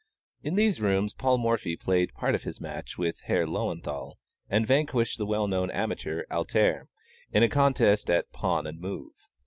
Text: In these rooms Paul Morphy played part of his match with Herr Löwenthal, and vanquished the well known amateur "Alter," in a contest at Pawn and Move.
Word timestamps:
In 0.41 0.55
these 0.55 0.81
rooms 0.81 1.13
Paul 1.13 1.37
Morphy 1.37 1.75
played 1.77 2.15
part 2.15 2.33
of 2.33 2.41
his 2.41 2.59
match 2.59 2.97
with 2.97 3.19
Herr 3.25 3.45
Löwenthal, 3.45 4.15
and 4.49 4.65
vanquished 4.65 5.19
the 5.19 5.27
well 5.27 5.47
known 5.47 5.69
amateur 5.69 6.23
"Alter," 6.31 6.87
in 7.31 7.43
a 7.43 7.47
contest 7.47 8.09
at 8.09 8.31
Pawn 8.31 8.65
and 8.65 8.79
Move. 8.81 9.13